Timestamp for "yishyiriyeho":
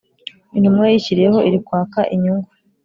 0.91-1.39